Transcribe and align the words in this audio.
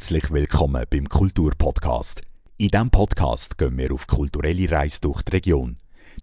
Herzlich 0.00 0.30
willkommen 0.30 0.86
beim 0.88 1.06
Kulturpodcast. 1.06 2.22
In 2.56 2.68
diesem 2.68 2.88
Podcast 2.88 3.58
gehen 3.58 3.76
wir 3.76 3.92
auf 3.92 4.06
kulturelle 4.06 4.70
Reise 4.70 5.02
durch 5.02 5.20
die 5.20 5.32
Region. 5.32 5.76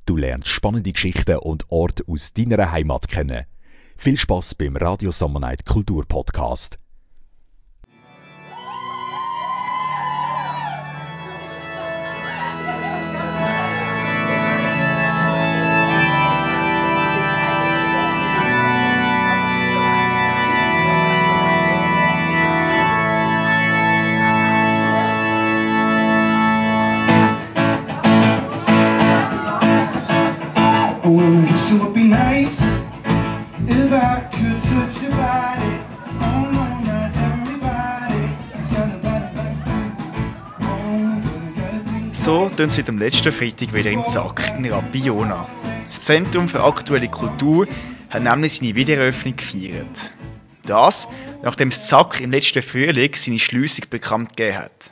Du 0.03 0.17
lernst 0.17 0.47
spannende 0.47 0.91
Geschichten 0.91 1.37
und 1.37 1.63
Orte 1.69 2.03
aus 2.07 2.33
deiner 2.33 2.71
Heimat 2.71 3.07
kennen. 3.07 3.45
Viel 3.95 4.17
Spaß 4.17 4.55
beim 4.55 4.77
Radio 4.77 5.11
Summer 5.11 5.39
Night 5.39 5.63
Kulturpodcast. 5.63 6.79
Oh, 31.09 31.21
it 31.21 31.81
would 31.81 31.93
be 31.93 32.03
nice 32.03 32.59
if 33.65 33.93
I 33.93 34.27
could 34.29 34.59
touch 34.61 35.01
your 35.01 35.11
body. 35.11 35.79
Oh 36.19 36.49
no, 36.51 36.63
not 36.83 37.15
everybody. 37.15 38.35
It's 38.53 38.67
got 38.75 38.91
a 38.91 38.97
body 39.01 39.31
like 39.37 39.55
you. 39.57 39.77
Oh, 40.59 41.21
but 41.23 41.31
I 41.33 41.51
gotta 41.55 41.79
think. 41.85 42.13
So 42.13 42.49
tun 42.49 42.69
sie 42.69 42.83
am 42.89 42.97
letzten 42.97 43.31
Freitag 43.31 43.73
wieder 43.73 43.89
in 43.89 44.03
Zack, 44.03 44.51
in 44.57 44.65
Rapiona. 44.65 45.47
Das 45.85 46.01
Zentrum 46.01 46.49
für 46.49 46.61
aktuelle 46.61 47.07
Kultur 47.07 47.69
hat 48.09 48.23
nämlich 48.23 48.57
seine 48.57 48.75
Wiedereröffnung 48.75 49.37
gefeiert. 49.37 50.11
Das, 50.65 51.07
nachdem 51.41 51.69
das 51.69 51.87
Zack 51.87 52.19
im 52.19 52.31
letzten 52.31 52.61
Frühling 52.61 53.15
seine 53.15 53.39
Schliessung 53.39 53.85
bekannt 53.89 54.35
gegeben 54.35 54.57
hat. 54.57 54.91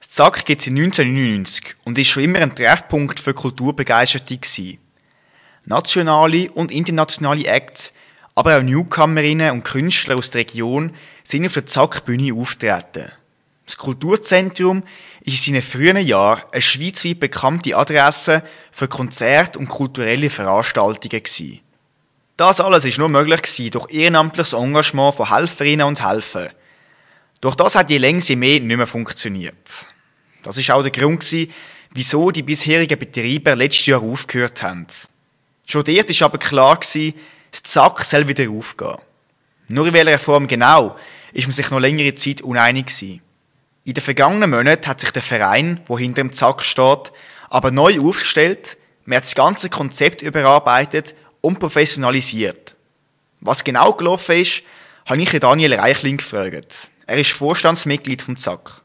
Das 0.00 0.10
Zack 0.10 0.44
gibt 0.46 0.62
es 0.62 0.66
seit 0.66 0.74
1999 0.74 1.76
und 1.84 1.96
ist 1.96 2.08
schon 2.08 2.24
immer 2.24 2.40
ein 2.40 2.56
Treffpunkt 2.56 3.20
für 3.20 3.34
Kulturbegeisterte. 3.34 4.40
Nationale 5.66 6.50
und 6.52 6.70
internationale 6.70 7.46
Acts, 7.46 7.92
aber 8.34 8.58
auch 8.58 8.62
Newcomerinnen 8.62 9.52
und 9.52 9.64
Künstler 9.64 10.16
aus 10.16 10.30
der 10.30 10.40
Region 10.40 10.94
sind 11.24 11.46
auf 11.46 11.54
der 11.54 11.66
Zack-Bühne 11.66 12.34
auftreten. 12.34 13.10
Das 13.64 13.78
Kulturzentrum 13.78 14.82
ist 15.22 15.48
in 15.48 15.54
seinen 15.54 15.62
frühen 15.62 15.96
Jahren 15.96 16.42
eine 16.52 16.60
schweizweit 16.60 17.20
bekannte 17.20 17.76
Adresse 17.76 18.42
für 18.70 18.88
Konzerte 18.88 19.58
und 19.58 19.68
kulturelle 19.68 20.28
Veranstaltungen. 20.28 21.60
Das 22.36 22.60
alles 22.60 22.84
ist 22.84 22.98
nur 22.98 23.08
möglich 23.08 23.70
durch 23.70 23.90
ehrenamtliches 23.90 24.52
Engagement 24.52 25.14
von 25.14 25.30
Helferinnen 25.30 25.86
und 25.86 26.04
Helfern. 26.04 26.50
Doch 27.40 27.54
das 27.54 27.74
hat 27.74 27.90
je 27.90 27.98
länger 27.98 28.20
je 28.20 28.36
mehr 28.36 28.60
nicht 28.60 28.76
mehr 28.76 28.86
funktioniert. 28.86 29.86
Das 30.42 30.58
ist 30.58 30.70
auch 30.70 30.82
der 30.82 30.90
Grund, 30.90 31.24
wieso 31.94 32.30
die 32.30 32.42
bisherigen 32.42 32.98
Betriebe 32.98 33.54
letztes 33.54 33.86
Jahr 33.86 34.02
aufgehört 34.02 34.62
haben. 34.62 34.86
Schon 35.66 35.84
dort 35.84 36.20
war 36.20 36.26
aber 36.26 36.38
klar, 36.38 36.76
gewesen, 36.76 37.14
das 37.50 37.62
Zack 37.62 38.04
soll 38.04 38.28
wieder 38.28 38.50
aufgehen. 38.50 38.98
Nur 39.68 39.86
in 39.86 39.94
welcher 39.94 40.18
Form 40.18 40.46
genau, 40.46 40.96
ist 41.32 41.46
man 41.46 41.52
sich 41.52 41.70
noch 41.70 41.80
längere 41.80 42.14
Zeit 42.14 42.42
uneinig 42.42 42.86
gewesen. 42.86 43.22
In 43.84 43.94
den 43.94 44.02
vergangenen 44.02 44.50
Monaten 44.50 44.86
hat 44.86 45.00
sich 45.00 45.10
der 45.10 45.22
Verein, 45.22 45.80
wo 45.86 45.98
hinter 45.98 46.22
dem 46.22 46.32
Zack 46.32 46.62
steht, 46.62 47.12
aber 47.50 47.70
neu 47.70 48.00
aufgestellt, 48.00 48.76
man 49.04 49.16
hat 49.16 49.24
das 49.24 49.34
ganze 49.34 49.68
Konzept 49.68 50.22
überarbeitet 50.22 51.14
und 51.40 51.60
professionalisiert. 51.60 52.74
Was 53.40 53.62
genau 53.62 53.92
gelaufen 53.92 54.36
ist, 54.36 54.62
habe 55.04 55.20
ich 55.20 55.30
Daniel 55.38 55.74
Reichling 55.74 56.16
gefragt. 56.16 56.90
Er 57.06 57.18
ist 57.18 57.32
Vorstandsmitglied 57.32 58.22
vom 58.22 58.36
Zack. 58.36 58.80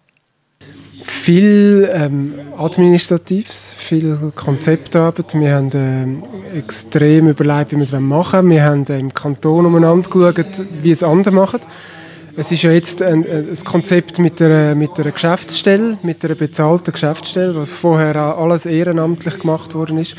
Viel 1.02 1.90
ähm, 1.94 2.54
Administratives, 2.58 3.74
viel 3.78 4.34
Konzeptarbeit. 4.36 5.34
Wir 5.34 5.56
haben 5.56 5.70
ähm, 5.74 6.24
extrem 6.56 7.30
überlegt, 7.30 7.72
wie 7.72 7.78
wir 7.78 7.84
es 7.84 7.92
machen 7.92 8.40
wollen. 8.40 8.50
Wir 8.50 8.64
haben 8.64 8.86
äh, 8.88 9.00
im 9.00 9.14
Kanton 9.14 9.66
umeinander 9.66 10.10
geschaut, 10.10 10.64
wie 10.82 10.92
es 10.92 11.04
andere 11.04 11.34
machen. 11.34 11.60
Es 12.36 12.52
ist 12.52 12.62
ja 12.62 12.72
jetzt 12.72 13.02
ein, 13.02 13.26
ein 13.26 13.64
Konzept 13.66 14.20
mit 14.20 14.42
einer, 14.42 14.74
mit 14.74 14.98
einer 14.98 15.12
Geschäftsstelle, 15.12 15.98
mit 16.04 16.24
einer 16.24 16.36
bezahlten 16.36 16.94
Geschäftsstelle, 16.94 17.56
was 17.56 17.70
vorher 17.70 18.16
alles 18.16 18.66
ehrenamtlich 18.66 19.40
gemacht 19.40 19.76
worden 19.76 19.98
ist. 19.98 20.16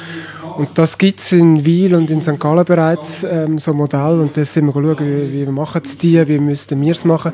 Und 0.57 0.69
das 0.75 0.99
gibt 0.99 1.21
es 1.21 1.33
in 1.33 1.65
Wiel 1.65 1.95
und 1.95 2.11
in 2.11 2.23
St. 2.23 2.39
Gallen 2.39 2.65
bereits, 2.65 3.25
ähm, 3.25 3.59
so 3.59 3.73
Modell. 3.73 4.21
Und 4.21 4.37
das 4.37 4.53
sind 4.55 4.67
wir 4.67 4.73
schauen, 4.73 4.99
wie, 4.99 5.47
wie 5.47 5.51
machen 5.51 5.83
es 5.85 5.97
die, 5.97 6.27
wie 6.29 6.39
müssten 6.39 6.81
wir 6.81 6.93
es 6.93 7.05
machen. 7.05 7.33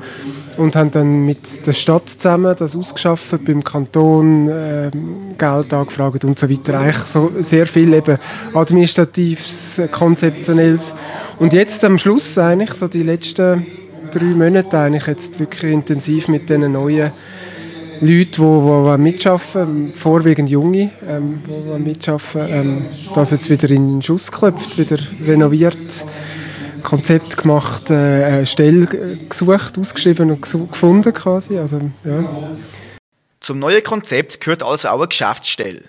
Und 0.56 0.76
haben 0.76 0.90
dann 0.90 1.24
mit 1.24 1.66
der 1.66 1.72
Stadt 1.72 2.08
zusammen 2.08 2.54
das 2.58 2.76
ausgeschafft, 2.76 3.44
beim 3.44 3.62
Kanton 3.64 4.48
ähm, 4.50 5.34
Geld 5.38 5.72
angefragt 5.72 6.24
und 6.24 6.38
so 6.38 6.48
weiter. 6.48 6.78
Eigentlich 6.78 6.96
so 7.06 7.32
sehr 7.40 7.66
viel 7.66 7.92
eben 7.94 8.18
administratives, 8.54 9.78
äh, 9.78 9.88
konzeptionelles. 9.88 10.94
Und 11.38 11.52
jetzt 11.52 11.84
am 11.84 11.98
Schluss 11.98 12.38
eigentlich, 12.38 12.74
so 12.74 12.88
die 12.88 13.02
letzten 13.02 13.66
drei 14.10 14.24
Monate 14.24 14.78
eigentlich 14.78 15.06
jetzt 15.06 15.38
wirklich 15.40 15.72
intensiv 15.72 16.28
mit 16.28 16.48
diesen 16.48 16.72
neuen 16.72 17.10
Leute, 18.00 18.06
die, 18.06 18.96
die 18.96 18.98
mitschaffen, 19.02 19.92
vorwiegend 19.94 20.50
Junge, 20.50 20.90
ähm, 21.06 21.42
die 21.46 21.82
mitschaffen, 21.82 22.42
ähm, 22.48 22.86
das 23.14 23.30
jetzt 23.30 23.50
wieder 23.50 23.70
in 23.70 24.02
Schuss 24.02 24.30
geklopft, 24.30 24.78
wieder 24.78 24.98
renoviert, 25.26 26.06
Konzept 26.82 27.36
gemacht, 27.36 27.90
äh, 27.90 28.44
Stelle 28.46 28.86
gesucht, 29.28 29.78
ausgeschrieben 29.78 30.30
und 30.30 30.42
gefunden 30.42 31.12
quasi. 31.12 31.58
Also, 31.58 31.80
ja. 32.04 32.24
Zum 33.40 33.58
neuen 33.58 33.82
Konzept 33.82 34.40
gehört 34.40 34.62
also 34.62 34.88
auch 34.88 34.98
eine 34.98 35.08
Geschäftsstelle. 35.08 35.84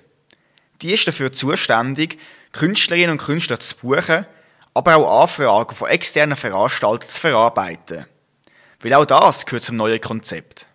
Die 0.81 0.93
ist 0.93 1.07
dafür 1.07 1.31
zuständig, 1.31 2.19
Künstlerinnen 2.51 3.11
und 3.11 3.17
Künstler 3.17 3.59
zu 3.59 3.75
buchen, 3.77 4.25
aber 4.73 4.95
auch 4.95 5.23
Anfragen 5.23 5.75
von 5.75 5.89
externen 5.89 6.37
Veranstaltern 6.37 7.09
zu 7.09 7.19
verarbeiten. 7.19 8.05
Weil 8.81 8.93
auch 8.93 9.05
das 9.05 9.45
gehört 9.45 9.63
zum 9.63 9.75
neuen 9.75 9.99
Konzept. 9.99 10.66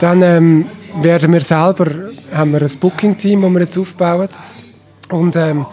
Dann 0.00 0.22
ähm, 0.22 0.66
werden 1.02 1.32
wir 1.32 1.42
selber, 1.42 1.86
haben 2.32 2.52
wir 2.52 2.62
ein 2.62 2.78
Booking-Team, 2.80 3.42
das 3.42 3.50
wir 3.50 3.60
jetzt 3.60 3.78
aufbauen. 3.78 4.28
Und 5.10 5.36
ähm, 5.36 5.66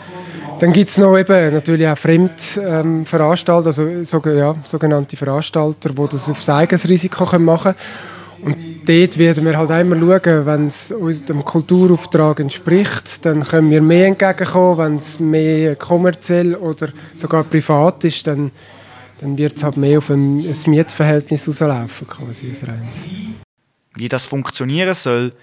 dann 0.59 0.73
gibt 0.73 0.89
es 0.89 0.97
noch 0.97 1.17
eben 1.17 1.53
natürlich 1.53 1.87
auch 1.87 1.97
Fremdveranstalter, 1.97 3.69
ähm, 3.69 4.03
also 4.03 4.21
so, 4.21 4.29
ja, 4.29 4.55
sogenannte 4.67 5.15
Veranstalter, 5.15 5.89
die 5.89 6.07
das 6.11 6.29
aufs 6.29 6.49
eigenes 6.49 6.89
Risiko 6.89 7.25
machen 7.39 7.73
können. 7.73 8.53
Und 8.53 8.55
dort 8.87 9.17
werden 9.17 9.45
wir 9.45 9.57
halt 9.57 9.71
einmal 9.71 9.99
schauen, 9.99 10.45
wenn 10.45 10.67
es 10.67 10.91
unserem 10.91 11.43
Kulturauftrag 11.43 12.39
entspricht, 12.39 13.25
dann 13.25 13.43
können 13.43 13.71
wir 13.71 13.81
mehr 13.81 14.07
entgegenkommen. 14.07 14.77
Wenn 14.77 14.95
es 14.97 15.19
mehr 15.19 15.75
kommerziell 15.75 16.55
oder 16.55 16.89
sogar 17.15 17.43
privat 17.43 18.03
ist, 18.03 18.27
dann, 18.27 18.51
dann 19.21 19.37
wird 19.37 19.57
es 19.57 19.63
halt 19.63 19.77
mehr 19.77 19.99
auf 19.99 20.09
ein, 20.09 20.37
ein 20.37 20.71
Mietverhältnis 20.71 21.47
rauslaufen, 21.47 22.07
quasi. 22.07 22.47
ein 22.47 22.69
reines. 22.69 23.05
Wie 23.97 24.09
das 24.09 24.27
funktionieren 24.27 24.93
soll, 24.93 25.33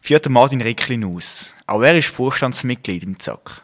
führt 0.00 0.26
Martin 0.30 0.62
Ricklin 0.62 1.04
aus. 1.04 1.52
Auch 1.66 1.82
er 1.82 1.94
ist 1.94 2.08
Vorstandsmitglied 2.08 3.02
im 3.02 3.18
ZAK. 3.18 3.62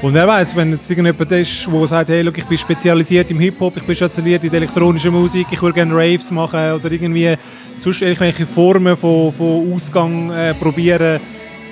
Und 0.00 0.14
wer 0.14 0.26
weiß, 0.26 0.56
wenn 0.56 0.72
jetzt 0.72 0.90
irgendjemand 0.90 1.30
ist, 1.32 1.66
der 1.66 1.86
sagt, 1.86 2.08
hey, 2.08 2.22
look, 2.22 2.38
ich 2.38 2.46
bin 2.46 2.56
spezialisiert 2.56 3.30
im 3.30 3.38
Hip-Hop, 3.38 3.76
ich 3.76 3.82
bin 3.82 3.94
spezialisiert 3.94 4.44
in 4.44 4.50
der 4.50 4.60
elektronischen 4.60 5.12
Musik, 5.12 5.46
ich 5.50 5.60
würde 5.60 5.74
gerne 5.74 5.94
Raves 5.94 6.30
machen 6.30 6.72
oder 6.72 6.90
irgendwie 6.90 7.36
sonst 7.76 8.00
irgendwelche 8.00 8.46
Formen 8.46 8.96
von, 8.96 9.30
von 9.30 9.74
Ausgang 9.74 10.30
äh, 10.30 10.54
probieren, 10.54 11.20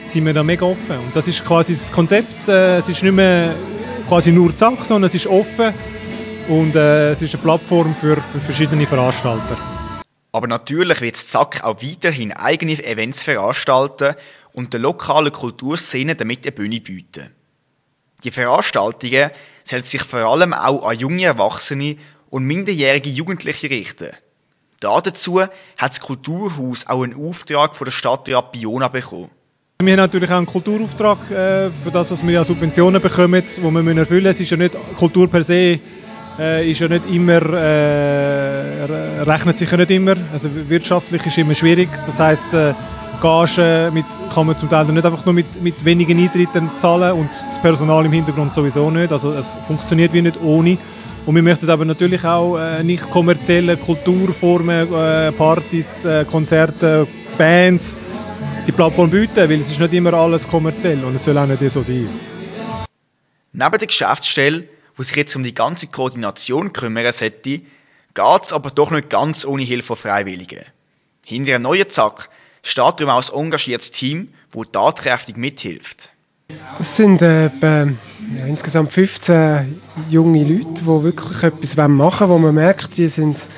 sind 0.04 0.26
wir 0.26 0.34
da 0.34 0.42
mega 0.42 0.66
offen. 0.66 0.98
Und 0.98 1.16
das 1.16 1.26
ist 1.26 1.42
quasi 1.42 1.72
das 1.72 1.90
Konzept. 1.90 2.46
Äh, 2.48 2.78
es 2.78 2.88
ist 2.88 3.02
nicht 3.02 3.12
mehr 3.12 3.54
quasi 4.08 4.30
nur 4.30 4.54
Zack, 4.54 4.84
sondern 4.84 5.08
es 5.08 5.14
ist 5.14 5.26
offen 5.26 5.72
und 6.48 6.76
äh, 6.76 7.12
es 7.12 7.22
ist 7.22 7.34
eine 7.34 7.42
Plattform 7.42 7.94
für, 7.94 8.20
für 8.20 8.40
verschiedene 8.40 8.86
Veranstalter. 8.86 9.79
Aber 10.32 10.46
natürlich 10.46 11.00
wird 11.00 11.16
das 11.16 11.28
ZAK 11.28 11.64
auch 11.64 11.82
weiterhin 11.82 12.32
eigene 12.32 12.82
Events 12.84 13.22
veranstalten 13.22 14.14
und 14.52 14.72
der 14.72 14.80
lokalen 14.80 15.32
Kulturszene 15.32 16.14
damit 16.14 16.44
eine 16.44 16.52
Bühne 16.52 16.80
bieten. 16.80 17.30
Die 18.22 18.30
Veranstaltungen 18.30 19.30
sollen 19.64 19.84
sich 19.84 20.02
vor 20.02 20.20
allem 20.20 20.52
auch 20.52 20.86
an 20.86 20.98
junge 20.98 21.24
Erwachsene 21.24 21.96
und 22.28 22.44
minderjährige 22.44 23.10
Jugendliche 23.10 23.70
richten. 23.70 24.10
Da 24.78 25.00
dazu 25.00 25.40
hat 25.40 25.50
das 25.78 26.00
Kulturhaus 26.00 26.86
auch 26.86 27.02
einen 27.02 27.14
Auftrag 27.14 27.74
von 27.74 27.84
der 27.84 27.92
Stadt 27.92 28.28
Rapiona 28.28 28.88
bekommen. 28.88 29.30
Wir 29.82 29.92
haben 29.92 29.98
natürlich 29.98 30.30
auch 30.30 30.36
einen 30.36 30.46
Kulturauftrag 30.46 31.30
äh, 31.30 31.70
für 31.70 31.90
das, 31.90 32.10
was 32.10 32.22
wir 32.22 32.32
ja 32.32 32.44
Subventionen 32.44 33.00
bekommen, 33.00 33.42
die 33.46 33.62
wir 33.62 33.96
erfüllen 33.98 34.22
müssen. 34.22 34.26
Es 34.26 34.40
ist 34.40 34.50
ja 34.50 34.56
nicht, 34.56 34.76
Kultur 34.96 35.28
per 35.28 35.42
se 35.42 35.80
äh, 36.38 36.70
ist 36.70 36.80
ja 36.80 36.88
nicht 36.88 37.06
immer, 37.10 37.42
äh, 37.52 38.49
rechnet 38.84 39.58
sich 39.58 39.70
ja 39.70 39.76
nicht 39.76 39.90
immer. 39.90 40.14
Also 40.32 40.48
wirtschaftlich 40.68 41.24
ist 41.26 41.38
immer 41.38 41.54
schwierig. 41.54 41.88
Das 42.06 42.18
heisst, 42.18 42.52
äh, 42.54 42.74
Gagen 43.20 43.92
mit, 43.92 44.06
kann 44.32 44.46
man 44.46 44.56
zum 44.56 44.68
Teil 44.68 44.86
nicht 44.86 45.04
einfach 45.04 45.24
nur 45.24 45.34
mit, 45.34 45.62
mit 45.62 45.84
wenigen 45.84 46.18
Eintritten 46.18 46.70
zahlen 46.78 47.12
und 47.12 47.28
das 47.30 47.60
Personal 47.60 48.06
im 48.06 48.12
Hintergrund 48.12 48.52
sowieso 48.52 48.90
nicht. 48.90 49.12
Also 49.12 49.32
es 49.32 49.54
funktioniert 49.66 50.12
wie 50.12 50.22
nicht 50.22 50.40
ohne. 50.42 50.78
Und 51.26 51.34
wir 51.34 51.42
möchten 51.42 51.68
aber 51.68 51.84
natürlich 51.84 52.24
auch 52.24 52.56
äh, 52.56 52.82
nicht 52.82 53.08
kommerzielle 53.10 53.76
Kulturformen, 53.76 54.92
äh, 54.92 55.32
Partys, 55.32 56.04
äh, 56.04 56.24
Konzerte, 56.24 57.06
Bands 57.36 57.96
die 58.66 58.72
Plattform 58.72 59.10
bieten, 59.10 59.36
weil 59.36 59.60
es 59.60 59.70
ist 59.70 59.80
nicht 59.80 59.92
immer 59.94 60.14
alles 60.14 60.48
kommerziell 60.48 61.04
und 61.04 61.14
es 61.14 61.24
soll 61.24 61.36
auch 61.36 61.46
nicht 61.46 61.68
so 61.70 61.82
sein. 61.82 62.08
Neben 63.52 63.78
der 63.78 63.86
Geschäftsstelle, 63.86 64.64
die 64.96 65.02
sich 65.02 65.16
jetzt 65.16 65.36
um 65.36 65.42
die 65.42 65.54
ganze 65.54 65.88
Koordination 65.88 66.72
kümmern 66.72 67.12
sollte, 67.12 67.62
geht 68.14 68.42
es 68.42 68.52
aber 68.52 68.70
doch 68.70 68.90
nicht 68.90 69.10
ganz 69.10 69.44
ohne 69.44 69.62
Hilfe 69.62 69.88
von 69.88 69.96
Freiwilligen. 69.96 70.64
Hinter 71.24 71.54
einem 71.54 71.64
neuen 71.64 71.88
Zack 71.88 72.28
steht 72.62 73.00
darum 73.00 73.10
auch 73.10 73.32
ein 73.32 73.44
engagiertes 73.44 73.90
Team, 73.90 74.32
das 74.52 74.70
tatkräftig 74.72 75.36
mithilft. 75.36 76.10
Das 76.76 76.96
sind 76.96 77.22
äh, 77.22 77.50
insgesamt 78.46 78.92
15 78.92 79.80
junge 80.10 80.42
Leute, 80.42 80.82
die 80.82 80.86
wirklich 80.86 81.42
etwas 81.42 81.76
machen 81.76 82.28
wollen, 82.28 82.42
wo 82.42 82.46
man 82.46 82.54
merkt, 82.54 82.96
die 82.96 83.08
sind 83.08 83.48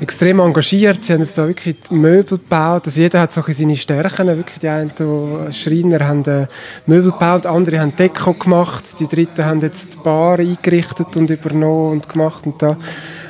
extrem 0.00 0.40
engagiert. 0.40 1.04
Sie 1.04 1.12
haben 1.12 1.20
jetzt 1.20 1.36
da 1.36 1.46
wirklich 1.46 1.76
Möbel 1.90 2.38
gebaut. 2.38 2.86
Also 2.86 3.00
jeder 3.00 3.20
hat 3.20 3.32
so 3.32 3.42
seine 3.46 3.76
Stärken. 3.76 4.28
Wirklich 4.28 4.58
die 4.60 4.68
einen 4.68 4.92
die 4.96 5.52
Schreiner 5.52 6.06
haben 6.06 6.24
äh, 6.24 6.46
Möbel 6.86 7.10
gebaut, 7.10 7.46
andere 7.46 7.80
haben 7.80 7.96
Deko 7.96 8.34
gemacht, 8.34 8.98
die 9.00 9.08
Dritten 9.08 9.44
haben 9.44 9.60
jetzt 9.60 9.94
die 9.94 9.98
Bar 9.98 10.38
eingerichtet 10.38 11.16
und 11.16 11.30
übernommen 11.30 11.92
und 11.92 12.08
gemacht 12.08 12.46
und 12.46 12.62
da. 12.62 12.76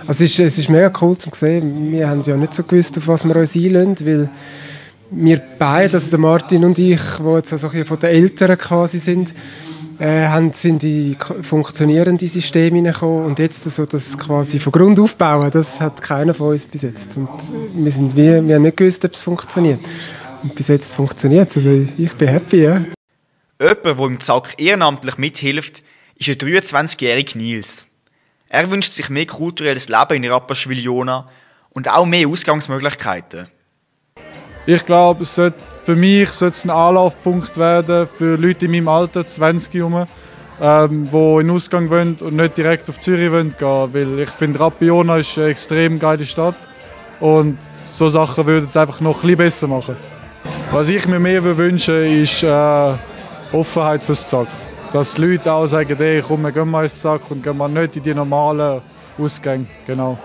Also 0.09 0.25
es 0.25 0.31
ist, 0.33 0.39
es 0.39 0.59
ist 0.59 0.71
mega 0.71 0.91
cool 1.03 1.19
zu 1.19 1.29
sehen. 1.35 1.93
Wir 1.93 2.09
haben 2.09 2.23
ja 2.23 2.35
nicht 2.35 2.55
so 2.55 2.63
gewusst, 2.63 2.97
auf 2.97 3.09
was 3.09 3.27
wir 3.27 3.37
uns 3.37 3.55
einlösen, 3.55 4.07
weil 4.07 4.31
wir 5.11 5.43
beide, 5.59 5.93
also 5.93 6.09
der 6.09 6.19
Martin 6.19 6.65
und 6.65 6.79
ich, 6.79 7.01
die 7.19 7.35
jetzt 7.35 7.53
also 7.53 7.69
von 7.69 7.99
den 7.99 8.11
Eltern 8.11 8.57
quasi 8.57 9.01
sind, 9.01 9.35
äh, 9.99 10.27
haben, 10.29 10.55
sind 10.55 10.83
in 10.83 11.15
funktionierende 11.43 12.27
Systeme 12.27 12.77
hineingekommen 12.77 13.27
und 13.27 13.39
jetzt 13.39 13.65
so 13.65 13.85
das 13.85 14.17
quasi 14.17 14.59
von 14.59 14.73
Grund 14.73 14.99
aufbauen, 14.99 15.51
das 15.51 15.79
hat 15.79 16.01
keiner 16.01 16.33
von 16.33 16.53
uns 16.53 16.65
bis 16.65 16.83
jetzt. 16.83 17.15
Und 17.19 17.29
wir, 17.75 17.93
sind 17.93 18.17
wie, 18.17 18.49
wir 18.49 18.55
haben 18.55 18.63
nicht 18.63 18.79
gewusst, 18.79 19.05
ob 19.05 19.13
es 19.13 19.23
funktioniert. 19.23 19.81
Und 20.43 20.55
bis 20.55 20.69
jetzt 20.69 20.95
funktioniert 20.95 21.51
es. 21.51 21.59
Also 21.59 21.87
ich 21.99 22.13
bin 22.15 22.29
happy, 22.29 22.63
ja. 22.63 22.83
Jemand, 23.61 23.85
der 23.85 23.99
im 24.07 24.21
Zack 24.21 24.55
ehrenamtlich 24.57 25.19
mithilft, 25.19 25.83
ist 26.17 26.29
der 26.29 26.39
23-jährige 26.39 27.37
Nils. 27.37 27.88
Er 28.49 28.71
wünscht 28.71 28.93
sich 28.93 29.11
mehr 29.11 29.27
kulturelles 29.27 29.89
Leben 29.89 30.25
in 30.25 30.31
Rapperswil-Jona 30.31 31.27
und 31.71 31.89
auch 31.89 32.07
mehr 32.07 32.29
Ausgangsmöglichkeiten. 32.29 33.49
Ich 34.65 34.85
glaube, 34.87 35.23
es 35.23 35.35
sollte 35.35 35.59
für 35.83 35.97
mich 35.97 36.31
sollte 36.33 36.55
es 36.55 36.65
ein 36.65 36.71
Anlaufpunkt 36.71 37.57
werden 37.57 38.07
für 38.07 38.37
Leute 38.37 38.67
in 38.67 38.73
meinem 38.73 38.89
Alter, 38.89 39.25
20 39.25 39.73
herum, 39.73 40.07
ähm, 40.61 41.09
die 41.11 41.17
in 41.17 41.47
den 41.47 41.51
Ausgang 41.51 41.89
wollen 41.89 42.17
und 42.21 42.37
nicht 42.37 42.59
direkt 42.59 42.91
auf 42.91 43.01
Zürich 43.01 43.33
wollen 43.33 43.55
gehen. 43.59 43.95
Weil 43.95 44.21
ich 44.21 44.29
finde, 44.29 44.61
Rapiona 44.61 45.17
ist 45.17 45.39
eine 45.39 45.47
extrem 45.47 45.99
geile 45.99 46.27
Stadt 46.27 46.57
und 47.21 47.57
so 47.91 48.11
Sachen 48.11 48.45
würden 48.45 48.67
es 48.69 48.77
einfach 48.77 49.01
noch 49.01 49.25
ein 49.25 49.37
besser 49.37 49.67
machen. 49.67 49.97
Was 50.71 50.91
ich 50.91 51.07
mir 51.07 51.19
mehr 51.19 51.43
wünsche, 51.43 52.07
ist 52.07 52.43
äh, 52.43 52.93
Offenheit 53.53 54.03
fürs 54.03 54.29
Zack. 54.29 54.49
Dass 54.93 55.15
die 55.15 55.23
Leute 55.23 55.53
auch 55.53 55.67
sagen, 55.67 55.97
hey, 55.99 56.23
komm, 56.27 56.43
wir 56.43 56.53
gehen 56.53 56.71
mal 56.71 56.85
ins 56.85 57.01
Zack 57.01 57.31
und 57.31 57.43
gehen 57.43 57.57
mal 57.59 57.69
nicht 57.69 57.97
in 57.97 58.03
die 58.03 58.15
normalen 58.15 58.81
Ausgänge. 59.19 59.67
Genau. 59.87 60.19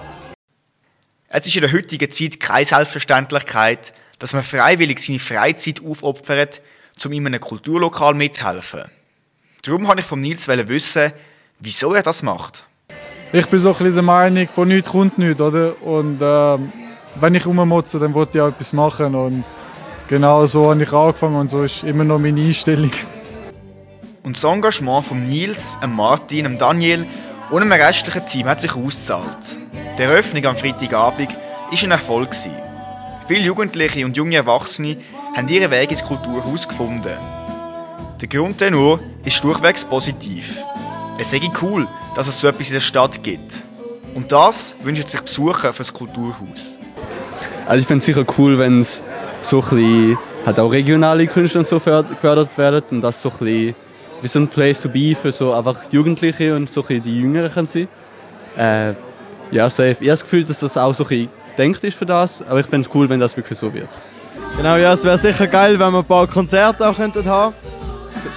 Es 1.27 1.45
ist 1.45 1.55
in 1.55 1.61
der 1.61 1.73
heutigen 1.73 2.09
Zeit 2.09 2.39
keine 2.39 2.63
Selbstverständlichkeit, 2.63 3.91
dass 4.19 4.33
man 4.33 4.43
freiwillig 4.43 4.99
seine 4.99 5.19
Freizeit 5.19 5.81
aufopfert, 5.83 6.61
um 7.03 7.11
in 7.11 7.27
einem 7.27 7.41
Kulturlokal 7.41 8.13
mitzuhelfen. 8.13 8.83
Darum 9.63 9.85
wollte 9.85 10.01
ich 10.01 10.05
von 10.05 10.21
Nils 10.21 10.47
wissen, 10.47 11.11
wieso 11.59 11.93
er 11.93 12.03
das 12.03 12.23
macht. 12.23 12.65
Ich 13.33 13.47
bin 13.47 13.59
so 13.59 13.69
ein 13.69 13.77
bisschen 13.77 13.93
der 13.95 14.03
Meinung, 14.03 14.47
von 14.47 14.67
nichts 14.67 14.89
kommt 14.89 15.17
nichts, 15.17 15.41
oder? 15.41 15.81
Und 15.81 16.21
äh, 16.21 16.57
wenn 17.15 17.35
ich 17.35 17.45
rummotze, 17.45 17.99
dann 17.99 18.13
wollte 18.13 18.37
ich 18.37 18.41
auch 18.41 18.49
etwas 18.49 18.71
machen. 18.71 19.15
Und 19.15 19.43
genau 20.07 20.45
so 20.45 20.69
habe 20.69 20.83
ich 20.83 20.93
angefangen 20.93 21.35
und 21.35 21.49
so 21.49 21.63
ist 21.63 21.83
immer 21.83 22.03
noch 22.03 22.19
meine 22.19 22.39
Einstellung. 22.39 22.91
Und 24.23 24.37
das 24.37 24.43
Engagement 24.45 25.05
von 25.05 25.27
Nils, 25.27 25.77
Martin, 25.85 26.57
Daniel 26.57 27.05
und 27.51 27.61
einem 27.61 27.73
restlichen 27.73 28.25
Team 28.25 28.47
hat 28.47 28.61
sich 28.61 28.73
ausgezahlt. 28.73 29.59
Die 29.97 30.01
Eröffnung 30.01 30.45
am 30.45 30.55
Freitagabend 30.55 31.33
war 31.33 31.83
ein 31.83 31.91
Erfolg. 31.91 32.29
Viele 33.27 33.41
Jugendliche 33.41 34.05
und 34.05 34.15
junge 34.15 34.37
Erwachsene 34.37 34.95
haben 35.35 35.49
ihren 35.49 35.69
Weg 35.71 35.91
ins 35.91 36.05
Kulturhaus 36.05 36.65
gefunden. 36.65 37.17
Der 38.21 38.27
Grundtenor 38.29 39.01
ist 39.25 39.43
durchwegs 39.43 39.83
positiv. 39.83 40.63
Es 41.19 41.31
sei 41.31 41.41
cool, 41.61 41.85
dass 42.15 42.29
es 42.29 42.39
so 42.39 42.47
etwas 42.47 42.67
in 42.67 42.75
der 42.75 42.79
Stadt 42.79 43.21
gibt. 43.23 43.65
Und 44.15 44.31
das 44.31 44.77
wünschen 44.83 45.05
sich 45.05 45.19
Besucher 45.19 45.73
für 45.73 45.79
das 45.79 45.93
Kulturhaus. 45.93 46.79
Also 47.65 47.81
ich 47.81 47.87
finde 47.87 47.99
es 47.99 48.05
sicher 48.05 48.23
cool, 48.37 48.57
wenn 48.57 48.79
es 48.79 49.03
so 49.41 49.61
ein 49.61 49.69
bisschen, 49.69 50.17
halt 50.45 50.59
auch 50.61 50.71
regionale 50.71 51.27
Künstler 51.27 51.59
und 51.59 51.67
so 51.67 51.79
gefördert 51.79 52.57
werden 52.57 52.83
und 52.91 53.01
das 53.01 53.21
so 53.21 53.29
ein 53.29 53.37
bisschen 53.39 53.75
wie 54.23 54.27
so 54.27 54.39
ein 54.39 54.47
Place 54.47 54.81
to 54.81 54.89
be 54.89 55.15
für 55.15 55.31
so 55.31 55.53
einfach 55.53 55.91
Jugendliche 55.91 56.55
und 56.55 56.69
so 56.69 56.81
die 56.81 57.19
Jüngeren 57.19 57.65
sein. 57.65 57.87
Äh, 58.57 58.93
ja, 59.51 59.65
also 59.65 59.83
ich 59.83 59.95
habe 59.97 60.05
das 60.05 60.23
Gefühl, 60.23 60.43
dass 60.43 60.59
das 60.59 60.77
auch 60.77 60.93
so 60.93 61.05
ein 61.07 61.29
denkt 61.57 61.83
ist 61.83 61.97
für 61.97 62.05
das, 62.05 62.41
aber 62.41 62.61
ich 62.61 62.65
fände 62.65 62.87
es 62.87 62.95
cool, 62.95 63.07
wenn 63.09 63.19
das 63.19 63.37
wirklich 63.37 63.59
so 63.59 63.71
wird. 63.71 63.89
Genau, 64.57 64.77
ja, 64.77 64.93
es 64.93 65.03
wäre 65.03 65.19
sicher 65.19 65.45
geil, 65.45 65.77
wenn 65.77 65.91
wir 65.91 65.99
ein 65.99 66.05
paar 66.05 66.25
Konzerte 66.25 66.87
auch 66.87 66.95
könnten 66.95 67.25
haben 67.25 67.53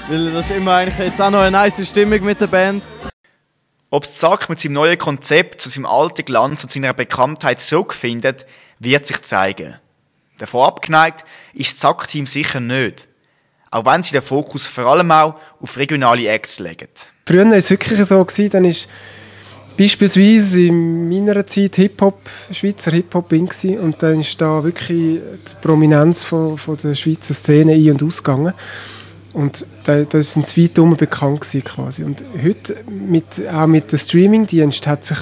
weil 0.08 0.32
das 0.32 0.50
ist 0.50 0.56
immer 0.56 0.74
eigentlich 0.74 0.98
jetzt 0.98 1.20
auch 1.20 1.30
noch 1.30 1.40
eine 1.40 1.50
nice 1.50 1.86
Stimmung 1.86 2.22
mit 2.22 2.40
der 2.40 2.46
Band. 2.46 2.82
Ob 3.90 4.04
Zack 4.04 4.48
mit 4.48 4.60
seinem 4.60 4.74
neuen 4.74 4.98
Konzept 4.98 5.60
zu 5.60 5.68
seinem 5.68 5.86
alten 5.86 6.24
Glanz 6.24 6.62
und 6.64 6.70
seiner 6.70 6.92
Bekanntheit 6.92 7.60
zurückfindet, 7.60 8.46
wird 8.78 9.06
sich 9.06 9.22
zeigen. 9.22 9.76
Davon 10.38 10.66
abgeneigt 10.66 11.24
ist 11.54 11.72
das 11.72 11.78
Zack-Team 11.80 12.26
sicher 12.26 12.60
nicht. 12.60 13.08
Auch 13.76 13.84
wenn 13.84 14.02
sie 14.02 14.12
den 14.12 14.22
Fokus 14.22 14.66
vor 14.66 14.86
allem 14.86 15.10
auch 15.10 15.34
auf 15.60 15.76
regionale 15.76 16.26
Acts 16.28 16.60
legen. 16.60 16.88
Früher 17.26 17.44
war 17.44 17.52
es 17.52 17.68
wirklich 17.68 18.02
so, 18.06 18.24
gewesen, 18.24 18.48
dann 18.48 18.64
ist 18.64 18.88
beispielsweise 19.76 20.62
in 20.62 21.10
meiner 21.10 21.46
Zeit 21.46 21.76
Hip-Hop, 21.76 22.18
Schweizer 22.52 22.92
Hip-Hop 22.92 23.28
bin 23.28 23.46
und 23.78 24.02
dann 24.02 24.20
ist 24.20 24.40
da 24.40 24.64
wirklich 24.64 24.88
die 25.20 25.20
Prominenz 25.60 26.24
von, 26.24 26.56
von 26.56 26.78
der 26.78 26.94
Schweizer 26.94 27.34
Szene 27.34 27.74
ein- 27.74 27.90
und 27.90 28.02
ausgegangen. 28.02 28.54
Und 29.34 29.66
da, 29.84 30.04
da 30.04 30.22
sind 30.22 30.48
zwei 30.48 30.70
Dumme 30.72 30.96
bekannt 30.96 31.42
gewesen, 31.42 31.62
quasi. 31.62 32.02
Und 32.02 32.24
heute, 32.42 32.76
mit, 32.88 33.46
auch 33.46 33.66
mit 33.66 33.92
dem 33.92 33.98
Streamingdienst, 33.98 34.86
hat 34.86 35.04
sich 35.04 35.18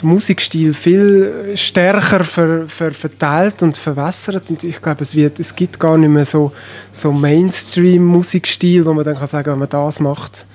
der 0.00 0.06
Musikstil 0.08 0.72
viel 0.72 1.52
stärker 1.54 2.24
ver, 2.24 2.68
ver, 2.68 2.92
verteilt 2.92 3.62
und 3.62 3.76
verwässert. 3.76 4.50
Und 4.50 4.62
ich 4.64 4.80
glaube, 4.80 5.02
es, 5.02 5.14
wird, 5.14 5.40
es 5.40 5.54
gibt 5.54 5.80
gar 5.80 5.96
nicht 5.96 6.10
mehr 6.10 6.24
so, 6.24 6.52
so 6.92 7.12
Mainstream-Musikstil, 7.12 8.84
wo 8.84 8.92
man 8.92 9.04
dann 9.04 9.16
kann 9.16 9.26
sagen, 9.26 9.52
wenn 9.52 9.58
man 9.58 9.68
das 9.68 10.00
macht, 10.00 10.46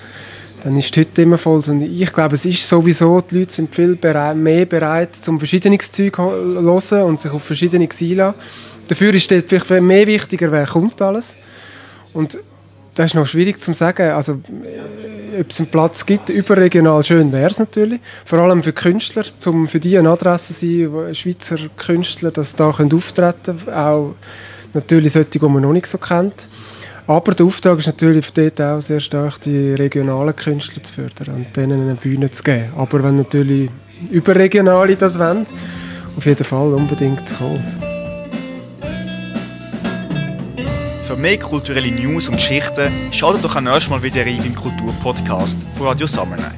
dann 0.63 0.77
ist 0.77 0.95
es 0.95 1.01
heute 1.01 1.23
immer 1.23 1.37
voll. 1.37 1.61
Und 1.67 1.81
ich 1.81 2.13
glaube, 2.13 2.35
es 2.35 2.45
ist 2.45 2.67
sowieso, 2.67 3.21
die 3.21 3.39
Leute 3.39 3.53
sind 3.53 3.73
viel 3.73 3.95
bereit, 3.95 4.37
mehr 4.37 4.65
bereit, 4.65 5.15
zum 5.21 5.39
verschiedenes 5.39 5.91
Zeug 5.91 6.15
zu 6.15 6.23
hören 6.23 7.03
und 7.03 7.21
sich 7.21 7.31
auf 7.31 7.43
verschiedenes 7.43 8.01
einlassen. 8.01 8.39
Dafür 8.87 9.13
ist 9.13 9.31
es 9.31 9.43
vielleicht 9.47 9.69
mehr 9.81 10.05
wichtiger, 10.05 10.51
wer 10.51 10.67
kommt 10.67 11.01
alles. 11.01 11.37
Und 12.13 12.37
das 12.93 13.07
ist 13.07 13.15
noch 13.15 13.25
schwierig 13.25 13.61
zu 13.63 13.73
sagen. 13.73 14.11
Also, 14.11 14.33
äh, 14.33 15.20
ob 15.39 15.51
es 15.51 15.59
einen 15.59 15.69
Platz 15.69 16.05
gibt, 16.05 16.29
überregional 16.29 17.03
schön 17.03 17.31
wäre 17.31 17.49
es 17.49 17.59
natürlich. 17.59 17.99
Vor 18.25 18.39
allem 18.39 18.63
für 18.63 18.73
Künstler, 18.73 19.23
um 19.45 19.67
für 19.67 19.79
die 19.79 19.97
eine 19.97 20.09
Adresse 20.09 20.53
zu 20.53 20.89
sein, 20.89 21.15
Schweizer 21.15 21.57
Künstler, 21.77 22.31
dass 22.31 22.55
da 22.55 22.69
auftreten 22.69 23.57
können. 23.57 23.73
Auch 23.73 24.15
natürlich 24.73 25.13
solche, 25.13 25.29
die 25.29 25.39
man 25.39 25.61
noch 25.61 25.73
nicht 25.73 25.87
so 25.87 25.97
kennt. 25.97 26.47
Aber 27.07 27.33
der 27.33 27.45
Auftrag 27.45 27.79
ist 27.79 27.87
natürlich 27.87 28.31
dort 28.31 28.61
auch 28.61 28.81
sehr 28.81 28.99
stark, 28.99 29.41
die 29.41 29.73
regionalen 29.73 30.35
Künstler 30.35 30.83
zu 30.83 30.93
fördern 30.93 31.35
und 31.35 31.57
denen 31.57 31.81
eine 31.81 31.95
Bühne 31.95 32.29
zu 32.31 32.43
geben. 32.43 32.71
Aber 32.77 33.03
wenn 33.03 33.15
natürlich 33.15 33.69
Überregionale 34.09 34.95
das 34.95 35.19
wollen, 35.19 35.45
auf 36.17 36.25
jeden 36.25 36.43
Fall 36.43 36.73
unbedingt 36.73 37.23
kommen. 37.37 37.90
Für 41.11 41.17
mehr 41.17 41.37
kulturelle 41.37 41.91
News 41.91 42.29
und 42.29 42.35
Geschichten 42.35 42.89
schaltet 43.11 43.43
doch 43.43 43.57
auch 43.57 43.59
nächstes 43.59 43.89
Mal 43.89 44.01
wieder 44.01 44.25
rein 44.25 44.45
im 44.45 44.55
Kulturpodcast 44.55 45.59
von 45.73 45.87
Radio 45.87 46.07
Summer 46.07 46.37
Night. 46.37 46.55